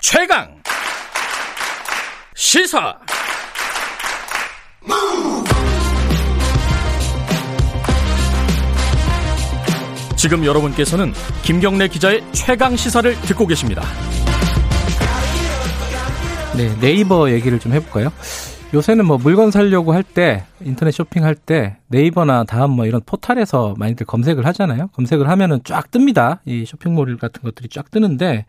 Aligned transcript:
최강 0.00 0.62
시사 2.36 2.96
지금 10.16 10.44
여러분께서는 10.44 11.12
김경래 11.42 11.88
기자의 11.88 12.22
최강 12.32 12.76
시사를 12.76 13.20
듣고 13.22 13.46
계십니다. 13.48 13.82
네, 16.56 16.78
네이버 16.80 17.30
얘기를 17.30 17.58
좀 17.58 17.72
해볼까요? 17.72 18.12
요새는 18.74 19.06
뭐 19.06 19.16
물건 19.16 19.50
사려고 19.50 19.94
할 19.94 20.02
때, 20.02 20.44
인터넷 20.60 20.90
쇼핑할 20.90 21.34
때, 21.34 21.78
네이버나 21.86 22.44
다음 22.44 22.72
뭐 22.72 22.84
이런 22.84 23.00
포탈에서 23.06 23.74
많이들 23.78 24.04
검색을 24.04 24.44
하잖아요. 24.44 24.88
검색을 24.88 25.26
하면은 25.26 25.60
쫙 25.64 25.90
뜹니다. 25.90 26.40
이 26.44 26.66
쇼핑몰 26.66 27.16
같은 27.16 27.40
것들이 27.42 27.70
쫙 27.70 27.90
뜨는데, 27.90 28.44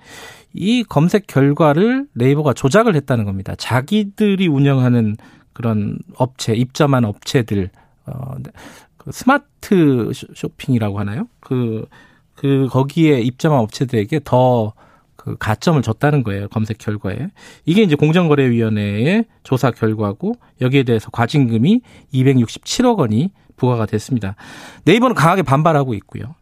이 0.54 0.83
검색 0.83 1.25
결과를 1.25 2.07
네이버가 2.11 2.51
조작을 2.51 2.95
했다는 2.95 3.23
겁니다. 3.23 3.55
자기들이 3.57 4.50
운영하는 4.50 5.15
그런 5.54 5.97
업체, 6.18 6.54
입점한 6.54 7.06
업체들, 7.06 7.70
어, 8.06 8.36
그 8.97 9.14
스마트 9.14 10.11
쇼핑이라고 10.36 11.00
하나요? 11.00 11.29
그, 11.39 11.86
그, 12.36 12.67
거기에 12.70 13.21
입점한 13.21 13.59
업체들에게 13.59 14.20
더 14.25 14.73
그 15.19 15.36
가점을 15.37 15.82
줬다는 15.82 16.23
거예요. 16.23 16.47
검색 16.47 16.78
결과에. 16.78 17.28
이게 17.65 17.83
이제 17.83 17.96
공정거래위원회의 17.96 19.25
조사 19.43 19.69
결과고 19.69 20.36
여기에 20.61 20.83
대해서 20.83 21.09
과징금이 21.11 21.82
267억 22.14 23.00
원이 23.00 23.32
부과가 23.57 23.86
됐습니다. 23.86 24.36
네이버는 24.86 25.15
강하게 25.15 25.42
반발하고 25.42 25.93
있고요. 25.95 26.36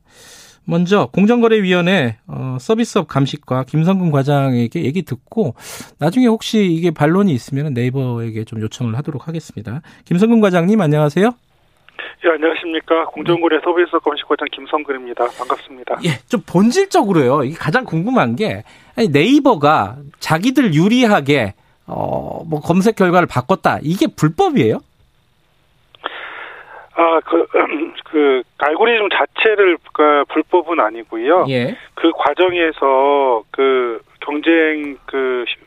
먼저 0.64 1.10
공정거래위원회 1.12 2.18
어, 2.28 2.58
서비스업 2.60 3.08
감식과 3.08 3.64
김성근 3.64 4.12
과장에게 4.12 4.84
얘기 4.84 5.02
듣고 5.02 5.56
나중에 5.98 6.28
혹시 6.28 6.66
이게 6.66 6.92
반론이 6.92 7.34
있으면 7.34 7.74
네이버에게 7.74 8.44
좀 8.44 8.62
요청을 8.62 8.96
하도록 8.98 9.28
하겠습니다. 9.28 9.82
김성근 10.06 10.40
과장님 10.40 10.80
안녕하세요. 10.80 11.32
예, 12.26 12.30
안녕하십니까. 12.30 13.06
공정거래 13.06 13.60
서비스 13.64 13.92
검식과장 14.00 14.48
김성근입니다. 14.52 15.26
반갑습니다. 15.38 16.00
예, 16.06 16.10
좀 16.30 16.42
본질적으로요. 16.42 17.44
이게 17.44 17.56
가장 17.56 17.86
궁금한 17.86 18.36
게 18.36 18.64
아니, 18.96 19.10
네이버가 19.10 19.98
자기들 20.20 20.74
유리하게 20.74 21.54
어, 21.88 22.44
뭐 22.46 22.60
검색 22.60 22.96
결과를 22.96 23.28
바꿨다. 23.28 23.80
이게 23.82 24.08
불법이에요? 24.08 24.80
아, 26.96 27.20
그, 27.24 27.46
그, 28.06 28.42
알고리즘 28.58 29.10
자체를, 29.10 29.78
그, 29.94 30.24
불법은 30.30 30.80
아니고요. 30.80 31.46
예. 31.50 31.78
그 31.94 32.12
과정에서, 32.12 33.44
그, 33.52 34.02
경쟁, 34.20 34.98
그, 35.06 35.46
그 35.46 35.67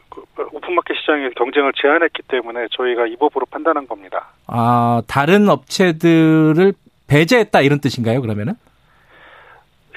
오픈마켓 0.53 0.97
시장에서 0.98 1.34
경쟁을 1.36 1.72
제한했기 1.80 2.22
때문에 2.28 2.66
저희가 2.72 3.06
이 3.06 3.16
법으로 3.16 3.47
판단한 3.50 3.86
겁니다. 3.86 4.28
아, 4.47 5.03
다른 5.06 5.48
업체들을 5.48 6.72
배제했다 7.06 7.61
이런 7.61 7.80
뜻인가요, 7.80 8.20
그러면은? 8.20 8.55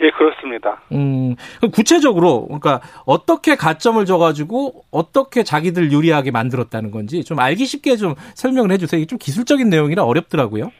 예, 0.02 0.10
그렇습니다. 0.10 0.82
음, 0.92 1.36
구체적으로, 1.72 2.46
그러니까 2.48 2.82
어떻게 3.06 3.56
가점을 3.56 4.04
줘가지고 4.06 4.84
어떻게 4.92 5.44
자기들 5.44 5.92
유리하게 5.92 6.32
만들었다는 6.32 6.92
건지 6.92 7.24
좀 7.24 7.40
알기 7.40 7.66
쉽게 7.66 7.96
좀 7.96 8.16
설명을 8.34 8.72
해주세요. 8.72 9.00
이게 9.00 9.08
좀 9.08 9.20
기술적인 9.20 9.70
내용이라 9.70 10.04
어렵더라고요. 10.04 10.72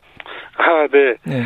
아, 0.58 0.88
네. 0.92 1.16
네. 1.26 1.46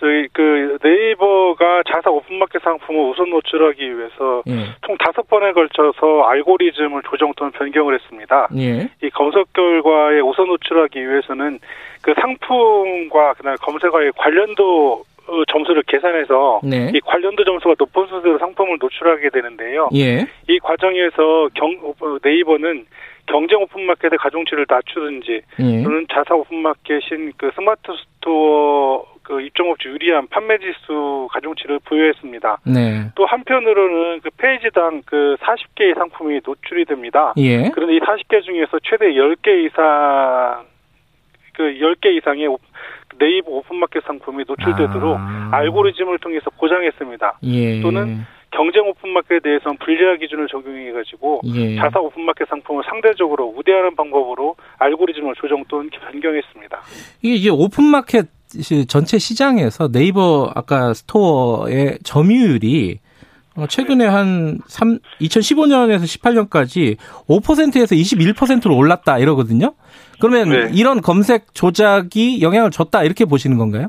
저희 0.00 0.28
그 0.32 0.78
네이버가 0.82 1.82
자사 1.92 2.10
오픈마켓 2.10 2.62
상품을 2.62 3.10
우선 3.10 3.30
노출하기 3.30 3.98
위해서 3.98 4.42
예. 4.46 4.52
총 4.86 4.96
다섯 4.98 5.28
번에 5.28 5.52
걸쳐서 5.52 6.22
알고리즘을 6.22 7.02
조정 7.10 7.32
또는 7.36 7.50
변경을 7.52 7.94
했습니다. 7.94 8.48
예. 8.56 8.88
이 9.02 9.10
검색 9.10 9.52
결과에 9.52 10.20
우선 10.20 10.46
노출하기 10.46 11.00
위해서는 11.00 11.58
그 12.02 12.14
상품과 12.20 13.34
그다음에 13.34 13.56
검색어의 13.60 14.12
관련도 14.16 15.04
어, 15.28 15.44
점수를 15.52 15.82
계산해서 15.82 16.60
네. 16.64 16.90
이 16.94 17.00
관련도 17.00 17.44
점수가 17.44 17.74
높은 17.78 18.06
순서로 18.06 18.38
상품을 18.38 18.78
노출하게 18.80 19.28
되는데요. 19.28 19.88
예. 19.94 20.26
이 20.48 20.58
과정에서 20.60 21.48
경, 21.54 21.76
어, 21.82 22.16
네이버는 22.22 22.86
경쟁 23.26 23.60
오픈마켓의 23.60 24.16
가중치를 24.18 24.64
낮추든지 24.66 25.42
예. 25.60 25.82
또는 25.82 26.06
자사 26.10 26.34
오픈마켓인 26.34 27.32
그 27.36 27.50
스마트 27.54 27.92
스토어 27.92 29.04
그 29.58 29.62
입점업체 29.62 29.88
유리한 29.90 30.26
판매지수 30.28 31.28
가중치를 31.32 31.80
부여했습니다. 31.80 32.58
네. 32.66 33.10
또 33.16 33.26
한편으로는 33.26 34.20
그 34.20 34.30
페이지당 34.36 35.02
그 35.04 35.36
40개의 35.40 35.96
상품이 35.96 36.40
노출이 36.46 36.84
됩니다. 36.84 37.32
예. 37.38 37.68
그런데 37.70 37.96
이 37.96 38.00
40개 38.00 38.42
중에서 38.44 38.78
최대 38.84 39.06
10개 39.14 39.66
이상 39.66 40.64
그 41.54 41.62
10개 41.64 42.16
이상의 42.16 42.46
오- 42.46 42.58
네이버 43.18 43.50
오픈마켓 43.50 44.04
상품이 44.06 44.44
노출되도록 44.46 45.16
아. 45.18 45.48
알고리즘을 45.52 46.18
통해서 46.20 46.50
보장했습니다. 46.50 47.38
예. 47.42 47.80
또는 47.80 48.24
경쟁 48.52 48.86
오픈마켓에 48.86 49.40
대해서는 49.40 49.76
불리한 49.78 50.18
기준을 50.20 50.46
적용해가지고 50.48 51.40
예. 51.54 51.76
자사 51.76 51.98
오픈마켓 51.98 52.48
상품을 52.48 52.84
상대적으로 52.88 53.52
우대하는 53.56 53.96
방법으로 53.96 54.54
알고리즘을 54.78 55.34
조정 55.34 55.64
또는 55.68 55.90
변경했습니다. 55.90 56.78
이게 57.22 57.34
이제 57.34 57.50
오픈마켓 57.50 58.24
시- 58.26 58.37
전체 58.86 59.18
시장에서 59.18 59.88
네이버 59.88 60.50
아까 60.54 60.94
스토어의 60.94 61.98
점유율이 62.02 62.98
어, 63.56 63.66
최근에 63.66 64.06
한 64.06 64.60
3, 64.66 64.98
2015년에서 65.20 66.04
18년까지 66.04 66.96
5%에서 67.28 67.94
21%로 67.94 68.76
올랐다 68.76 69.18
이러거든요. 69.18 69.74
그러면 70.20 70.48
네. 70.50 70.70
이런 70.72 71.00
검색 71.00 71.54
조작이 71.54 72.40
영향을 72.40 72.70
줬다 72.70 73.02
이렇게 73.02 73.24
보시는 73.24 73.58
건가요? 73.58 73.88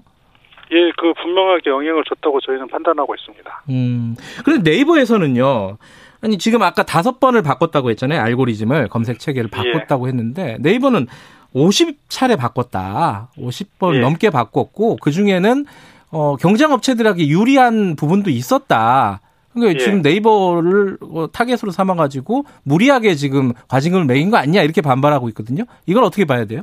예, 0.72 0.91
그 0.97 1.14
분명하게 1.22 1.70
영향을 1.70 2.03
줬다고 2.08 2.40
저희는 2.41 2.68
판단하고 2.68 3.16
있습니다. 3.16 3.64
음. 3.70 4.16
그런데 4.44 4.72
네이버에서는요. 4.72 5.78
아니 6.22 6.38
지금 6.38 6.62
아까 6.62 6.84
다섯 6.84 7.20
번을 7.20 7.41
바꿨다고 7.44 7.90
했잖아요. 7.91 8.22
알고리즘을 8.22 8.90
검색 8.90 9.20
체계를 9.20 9.50
예. 9.53 9.72
바꿨다고 9.72 10.08
했는데 10.08 10.58
네이버는 10.59 11.08
50차례 11.55 12.37
바꿨다. 12.37 13.29
50번 13.37 13.95
예. 13.95 13.99
넘게 13.99 14.29
바꿨고 14.29 14.97
그 15.01 15.11
중에는 15.11 15.65
어 16.11 16.35
경쟁 16.37 16.71
업체들에게 16.71 17.27
유리한 17.27 17.95
부분도 17.95 18.29
있었다. 18.29 19.21
그러니까 19.53 19.75
예. 19.79 19.83
지금 19.83 20.01
네이버를 20.01 20.97
어, 21.01 21.27
타겟으로 21.31 21.71
삼아 21.71 21.95
가지고 21.95 22.43
무리하게 22.63 23.15
지금 23.15 23.53
과징금을 23.67 24.05
매긴 24.05 24.29
거 24.29 24.37
아니냐 24.37 24.61
이렇게 24.61 24.81
반발하고 24.81 25.27
있거든요. 25.29 25.63
이걸 25.85 26.03
어떻게 26.03 26.25
봐야 26.25 26.45
돼요? 26.45 26.61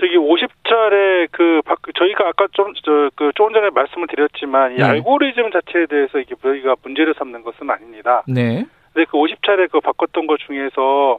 저기 0.00 0.16
50차례 0.16 1.26
그 1.32 1.60
바- 1.64 1.74
저희가 1.98 2.28
아까 2.28 2.46
좀저그 2.52 3.32
조금 3.34 3.52
전에 3.52 3.70
말씀을 3.70 4.06
드렸지만 4.06 4.72
이 4.72 4.76
네. 4.76 4.84
알고리즘 4.84 5.50
자체에 5.50 5.86
대해서 5.90 6.18
이게 6.18 6.36
저희가 6.40 6.76
문제를 6.84 7.14
삼는 7.18 7.42
것은 7.42 7.68
아닙니다. 7.68 8.22
네. 8.28 8.64
근데 8.92 9.06
그 9.10 9.16
50차례 9.16 9.68
그 9.70 9.80
바꿨던 9.80 10.26
것 10.28 10.38
중에서 10.46 11.18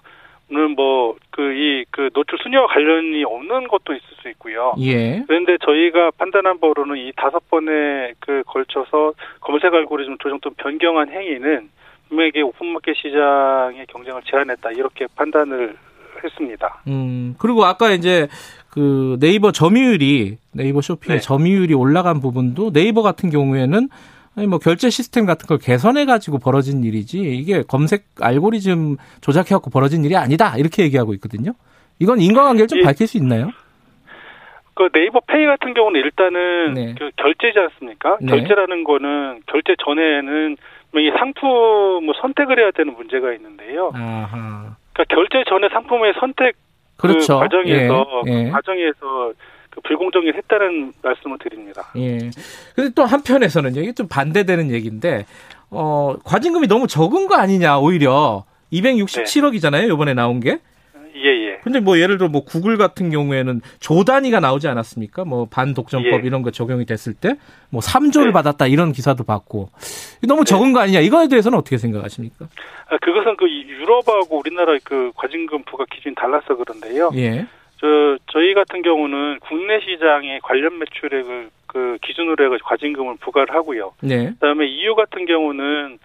는 0.49 0.75
뭐 0.75 1.15
그 1.39 1.53
이그 1.53 2.09
노출 2.13 2.37
순위와 2.43 2.67
관련이 2.67 3.23
없는 3.23 3.69
것도 3.69 3.93
있을 3.93 4.07
수 4.21 4.27
있고요. 4.31 4.73
예. 4.79 5.23
그런데 5.25 5.57
저희가 5.63 6.11
판단한 6.17 6.59
바로는 6.59 6.97
이 6.97 7.13
다섯 7.15 7.49
번에 7.49 8.11
그 8.19 8.43
걸쳐서 8.45 9.13
검색 9.39 9.73
알고리즘 9.73 10.17
조정 10.17 10.37
또 10.41 10.49
변경한 10.49 11.09
행위는 11.09 11.69
분명히 12.09 12.41
오픈마켓 12.41 12.93
시장의 12.97 13.85
경쟁을 13.87 14.21
제한했다 14.25 14.71
이렇게 14.71 15.07
판단을 15.15 15.77
했습니다. 16.21 16.81
음, 16.87 17.35
그리고 17.39 17.63
아까 17.63 17.91
이제 17.91 18.27
그 18.69 19.15
네이버 19.21 19.53
점유율이 19.53 20.39
네이버 20.51 20.81
쇼핑의 20.81 21.19
네. 21.19 21.21
점유율이 21.21 21.73
올라간 21.73 22.19
부분도 22.19 22.73
네이버 22.73 23.01
같은 23.01 23.29
경우에는 23.29 23.87
아니 24.35 24.47
뭐 24.47 24.59
결제 24.59 24.89
시스템 24.89 25.25
같은 25.25 25.47
걸 25.47 25.57
개선해 25.57 26.05
가지고 26.05 26.39
벌어진 26.39 26.83
일이지 26.83 27.19
이게 27.19 27.63
검색 27.67 28.05
알고리즘 28.21 28.97
조작해 29.21 29.55
갖고 29.55 29.69
벌어진 29.69 30.05
일이 30.05 30.15
아니다 30.15 30.55
이렇게 30.57 30.83
얘기하고 30.83 31.13
있거든요. 31.15 31.53
이건 31.99 32.21
인과관계를 32.21 32.67
좀 32.67 32.79
예. 32.79 32.83
밝힐 32.83 33.07
수 33.07 33.17
있나요? 33.17 33.51
그 34.73 34.87
네이버 34.93 35.19
페이 35.19 35.45
같은 35.45 35.73
경우는 35.73 35.99
일단은 35.99 36.73
네. 36.73 36.95
그 36.97 37.11
결제지 37.17 37.59
않습니까? 37.59 38.17
네. 38.21 38.27
결제라는 38.27 38.85
거는 38.85 39.41
결제 39.47 39.75
전에는 39.83 40.55
이 40.95 41.11
상품을 41.19 42.13
선택을 42.21 42.59
해야 42.59 42.71
되는 42.71 42.95
문제가 42.95 43.33
있는데요. 43.33 43.91
아하. 43.93 44.77
그러니까 44.93 45.15
결제 45.15 45.43
전에 45.49 45.67
상품의 45.69 46.13
선택 46.19 46.55
그렇죠. 46.95 47.35
그 47.35 47.39
과정에서 47.41 48.23
예. 48.27 48.31
예. 48.31 48.43
그 48.45 48.51
과정에서 48.51 48.99
그 48.99 49.33
불공정이 49.83 50.29
했다는 50.29 50.93
말씀을 51.01 51.37
드립니다. 51.39 51.91
예. 51.97 52.29
근데 52.75 52.91
또 52.95 53.05
한편에서는 53.05 53.75
이게 53.75 53.91
좀 53.93 54.07
반대되는 54.07 54.71
얘기인데, 54.71 55.25
어, 55.69 56.15
과징금이 56.23 56.67
너무 56.67 56.87
적은 56.87 57.27
거 57.27 57.35
아니냐, 57.35 57.79
오히려. 57.79 58.43
267억이잖아요, 58.71 59.87
요번에 59.89 60.13
나온 60.13 60.39
게. 60.39 60.59
예 61.15 61.27
예. 61.27 61.57
근데 61.63 61.79
뭐 61.79 61.97
예를 61.99 62.17
들어 62.17 62.29
뭐 62.29 62.45
구글 62.45 62.77
같은 62.77 63.09
경우에는 63.09 63.61
조 63.79 64.03
단위가 64.05 64.39
나오지 64.39 64.67
않았습니까? 64.69 65.25
뭐 65.25 65.47
반독점법 65.49 66.21
예. 66.23 66.27
이런 66.27 66.43
거 66.43 66.51
적용이 66.51 66.85
됐을 66.85 67.13
때 67.13 67.35
뭐 67.69 67.81
3조를 67.81 68.25
네. 68.27 68.31
받았다 68.31 68.67
이런 68.67 68.91
기사도 68.91 69.23
봤고 69.23 69.69
너무 70.27 70.43
적은 70.43 70.73
거 70.73 70.79
아니냐? 70.79 70.99
이거에 70.99 71.27
대해서는 71.27 71.57
어떻게 71.57 71.77
생각하십니까? 71.77 72.45
아, 72.89 72.97
그것은 73.01 73.37
그 73.37 73.47
유럽하고 73.49 74.39
우리나라 74.39 74.77
그 74.83 75.11
과징금 75.15 75.63
부과 75.63 75.85
기준이 75.93 76.15
달라서 76.15 76.55
그런데요. 76.55 77.11
예. 77.15 77.45
저 77.79 78.17
저희 78.31 78.53
같은 78.53 78.81
경우는 78.81 79.39
국내 79.41 79.79
시장의 79.79 80.41
관련 80.41 80.79
매출액을 80.79 81.49
그 81.65 81.97
기준으로 82.01 82.45
해서 82.45 82.63
과징금을 82.65 83.15
부과를 83.21 83.53
하고요. 83.53 83.93
네. 84.01 84.31
그다음에 84.31 84.65
EU 84.65 84.95
같은 84.95 85.25
경우는 85.25 85.99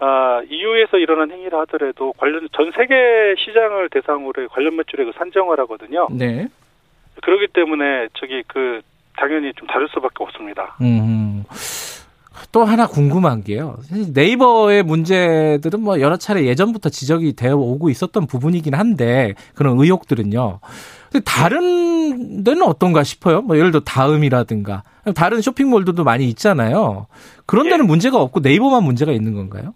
아, 0.00 0.42
EU에서 0.48 0.96
일어난 0.98 1.30
행위를 1.30 1.58
하더라도 1.60 2.12
관련 2.12 2.48
전 2.52 2.70
세계 2.72 3.34
시장을 3.36 3.88
대상으로 3.90 4.42
해 4.42 4.46
관련 4.46 4.76
매출액을 4.76 5.12
산정을 5.18 5.58
하거든요. 5.60 6.06
네. 6.10 6.46
그렇기 7.22 7.48
때문에 7.48 8.08
저기 8.14 8.44
그 8.46 8.80
당연히 9.16 9.52
좀 9.54 9.66
다를 9.66 9.88
수밖에 9.88 10.22
없습니다. 10.22 10.76
음. 10.80 11.44
또 12.52 12.64
하나 12.64 12.86
궁금한 12.86 13.42
게요. 13.42 13.76
네이버의 14.14 14.82
문제들은 14.82 15.80
뭐 15.80 16.00
여러 16.00 16.16
차례 16.16 16.44
예전부터 16.44 16.88
지적이 16.88 17.34
되어 17.34 17.56
오고 17.56 17.90
있었던 17.90 18.26
부분이긴 18.26 18.74
한데 18.74 19.34
그런 19.54 19.78
의혹들은요. 19.78 20.60
근데 21.10 21.24
다른 21.24 22.44
데는 22.44 22.62
어떤가 22.62 23.02
싶어요. 23.02 23.42
뭐 23.42 23.56
예를 23.56 23.70
들어 23.70 23.82
다음이라든가 23.84 24.82
다른 25.14 25.40
쇼핑몰들도 25.40 26.04
많이 26.04 26.28
있잖아요. 26.28 27.06
그런 27.46 27.66
예. 27.66 27.70
데는 27.70 27.86
문제가 27.86 28.18
없고 28.18 28.40
네이버만 28.40 28.82
문제가 28.82 29.12
있는 29.12 29.34
건가요? 29.34 29.74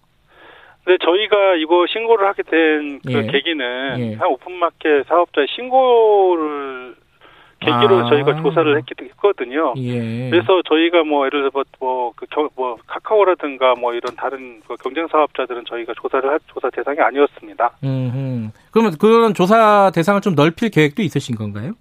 근데 0.84 0.98
저희가 1.04 1.54
이거 1.56 1.86
신고를 1.92 2.26
하게 2.26 2.42
된그 2.42 3.12
예. 3.12 3.26
계기는 3.30 4.00
예. 4.00 4.14
한 4.14 4.28
오픈마켓 4.28 5.06
사업자의 5.06 5.46
신고를 5.54 6.96
계기로 7.64 8.06
아. 8.06 8.10
저희가 8.10 8.42
조사를 8.42 8.76
했기, 8.76 8.94
했거든요. 9.00 9.74
예. 9.76 10.30
그래서 10.30 10.60
저희가 10.68 11.04
뭐 11.04 11.26
예를 11.26 11.50
들어 11.50 11.64
뭐그 11.78 12.26
뭐 12.56 12.76
카카오라든가 12.86 13.74
뭐 13.74 13.94
이런 13.94 14.14
다른 14.16 14.60
그 14.66 14.74
경쟁 14.76 15.06
사업자들은 15.08 15.64
저희가 15.66 15.92
조사를 16.00 16.28
할 16.28 16.38
조사 16.48 16.68
대상이 16.70 17.00
아니었습니다. 17.00 17.70
음. 17.84 18.50
그러면 18.70 18.96
그런 18.98 19.34
조사 19.34 19.90
대상을 19.94 20.20
좀 20.20 20.34
넓힐 20.34 20.70
계획도 20.70 21.02
있으신 21.02 21.36
건가요? 21.36 21.72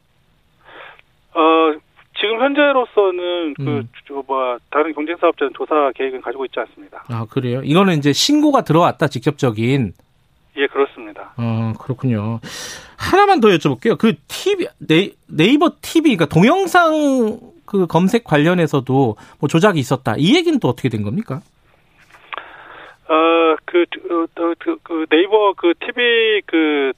어 1.34 1.74
지금 2.20 2.40
현재로서는 2.40 3.56
음. 3.60 3.90
그뭐 4.08 4.58
다른 4.70 4.94
경쟁 4.94 5.18
사업자는 5.18 5.54
조사 5.56 5.92
계획은 5.96 6.22
가지고 6.22 6.46
있지 6.46 6.60
않습니다. 6.60 7.04
아 7.10 7.26
그래요? 7.30 7.62
이거는 7.64 7.98
이제 7.98 8.14
신고가 8.14 8.62
들어왔다 8.62 9.08
직접적인. 9.08 9.94
예 10.58 10.68
그렇습니다. 10.68 11.34
어, 11.38 11.74
그렇군요. 11.80 12.40
하나만 13.02 13.40
더 13.40 13.48
여쭤볼게요. 13.50 13.98
그 13.98 14.14
TV, 14.28 14.68
네, 14.78 15.12
네이버 15.28 15.72
TV, 15.82 16.16
그러니까 16.16 16.28
동영상 16.28 17.40
그 17.66 17.88
검색 17.88 18.24
관련해서도 18.24 19.16
뭐 19.40 19.48
조작이 19.50 19.80
있었다. 19.80 20.16
이 20.18 20.36
얘기는 20.36 20.58
또 20.60 20.68
어떻게 20.68 20.88
된 20.88 21.02
겁니까? 21.02 21.42
어그 23.08 23.86
그, 23.90 24.28
그, 24.60 24.78
그 24.84 25.06
네이버 25.10 25.54
그 25.54 25.74
TV 25.80 26.42
그, 26.46 26.94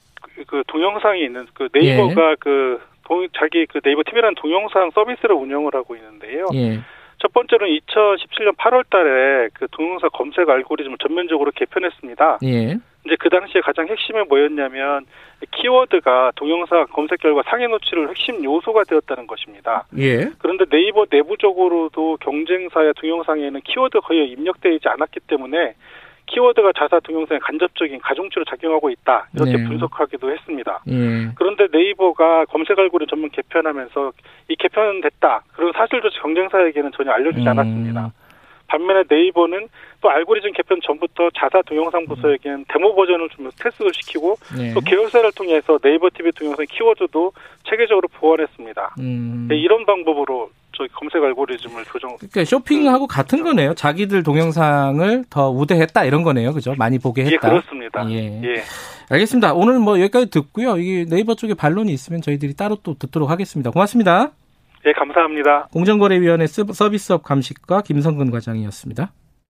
그 0.46 0.62
동영상이 0.66 1.24
있는 1.24 1.46
그 1.54 1.68
네이버가 1.72 2.30
예. 2.30 2.36
그 2.38 2.80
동, 3.04 3.26
자기 3.38 3.66
그 3.66 3.80
네이버 3.80 4.02
TV라는 4.04 4.34
동영상 4.36 4.90
서비스를 4.94 5.34
운영을 5.34 5.74
하고 5.74 5.96
있는데요. 5.96 6.46
예. 6.54 6.80
첫 7.18 7.32
번째로는 7.32 7.78
2017년 7.78 8.56
8월 8.56 8.84
달에 8.90 9.48
그 9.54 9.66
동영상 9.70 10.10
검색 10.12 10.48
알고리즘을 10.48 10.98
전면적으로 10.98 11.50
개편했습니다. 11.54 12.38
예. 12.44 12.78
이제 13.04 13.16
그 13.18 13.28
당시에 13.28 13.60
가장 13.60 13.86
핵심이 13.86 14.18
뭐였냐면 14.28 15.04
키워드가 15.50 16.32
동영상 16.36 16.86
검색 16.90 17.20
결과 17.20 17.42
상위 17.46 17.66
노출을 17.66 18.08
핵심 18.08 18.42
요소가 18.42 18.84
되었다는 18.84 19.26
것입니다. 19.26 19.86
예. 19.98 20.30
그런데 20.38 20.64
네이버 20.70 21.04
내부적으로도 21.10 22.16
경쟁사의 22.20 22.94
동영상에는 22.96 23.60
키워드가 23.60 24.06
거의 24.06 24.30
입력되어 24.30 24.72
있지 24.72 24.88
않았기 24.88 25.20
때문에 25.26 25.74
키워드가 26.26 26.72
자사 26.78 27.00
동영상에 27.00 27.38
간접적인 27.40 28.00
가중치로 28.00 28.44
작용하고 28.46 28.88
있다 28.88 29.28
이렇게 29.34 29.58
네. 29.58 29.64
분석하기도 29.64 30.30
했습니다. 30.30 30.82
예. 30.88 31.28
그런데 31.36 31.66
네이버가 31.70 32.46
검색 32.46 32.78
알고리즘 32.78 33.10
전면 33.10 33.30
개편하면서 33.30 34.12
이 34.48 34.56
개편됐다. 34.56 35.44
그리고 35.52 35.72
사실조차 35.72 36.22
경쟁사에게는 36.22 36.92
전혀 36.96 37.10
알려주지 37.12 37.42
음. 37.42 37.48
않았습니다. 37.48 38.12
반면에 38.66 39.04
네이버는 39.08 39.68
또 40.00 40.10
알고리즘 40.10 40.52
개편 40.52 40.78
전부터 40.84 41.30
자사 41.38 41.62
동영상 41.62 42.04
부서에게는 42.06 42.66
데모 42.68 42.94
버전을 42.94 43.28
좀 43.30 43.50
테스트를 43.58 43.92
시키고 43.94 44.36
예. 44.58 44.72
또 44.74 44.80
계열사를 44.80 45.30
통해서 45.32 45.78
네이버 45.78 46.10
TV 46.10 46.32
동영상 46.32 46.66
키워드도 46.70 47.32
체계적으로 47.68 48.08
보완했습니다. 48.08 48.96
음. 48.98 49.46
네, 49.48 49.56
이런 49.56 49.86
방법으로 49.86 50.50
저희 50.76 50.88
검색 50.88 51.22
알고리즘을 51.22 51.84
조정. 51.84 52.16
그러니까 52.16 52.44
쇼핑하고 52.44 53.06
같은 53.06 53.42
거네요. 53.42 53.74
자기들 53.74 54.22
동영상을 54.22 55.24
더 55.30 55.50
우대했다 55.50 56.04
이런 56.04 56.22
거네요. 56.22 56.52
그죠? 56.52 56.74
많이 56.76 56.98
보게 56.98 57.22
했다. 57.24 57.32
예, 57.32 57.36
그렇습니다. 57.38 58.10
예. 58.10 58.42
예. 58.42 58.62
알겠습니다. 59.08 59.54
오늘 59.54 59.78
뭐 59.78 60.00
여기까지 60.00 60.30
듣고요. 60.30 60.76
이게 60.76 61.04
네이버 61.08 61.34
쪽에 61.34 61.54
반론이 61.54 61.92
있으면 61.92 62.22
저희들이 62.22 62.54
따로 62.54 62.76
또 62.82 62.94
듣도록 62.98 63.30
하겠습니다. 63.30 63.70
고맙습니다. 63.70 64.32
예, 64.86 64.92
감사합니다. 64.92 65.68
공정거래위원회 65.72 66.46
서비스업 66.46 67.22
감식과 67.22 67.82
김성근 67.82 68.30
과장이었습니다. 68.30 69.12